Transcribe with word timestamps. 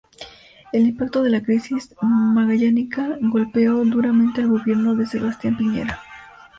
El 0.73 0.87
impacto 0.87 1.21
de 1.21 1.29
la 1.29 1.43
crisis 1.43 1.93
magallánica 2.01 3.17
golpeó 3.21 3.85
duramente 3.85 4.41
al 4.41 4.47
gobierno 4.49 4.95
de 4.95 5.05
Sebastián 5.05 5.55
Piñera. 5.57 5.99